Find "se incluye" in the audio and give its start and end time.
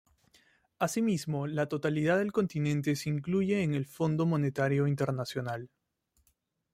2.95-3.61